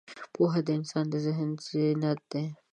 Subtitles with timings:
[0.33, 2.43] پوهه د انسان د ذهن زینت ده.